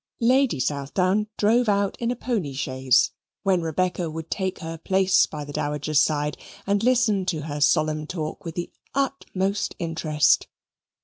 Lady 0.23 0.59
Southdown 0.59 1.27
drove 1.37 1.69
out 1.69 1.95
in 1.99 2.09
a 2.09 2.15
pony 2.15 2.53
chaise, 2.53 3.11
when 3.43 3.61
Rebecca 3.61 4.09
would 4.09 4.31
take 4.31 4.57
her 4.57 4.79
place 4.79 5.27
by 5.27 5.45
the 5.45 5.53
Dowager's 5.53 5.99
side 5.99 6.39
and 6.65 6.81
listen 6.83 7.23
to 7.27 7.41
her 7.41 7.61
solemn 7.61 8.07
talk 8.07 8.43
with 8.43 8.55
the 8.55 8.71
utmost 8.95 9.75
interest. 9.77 10.47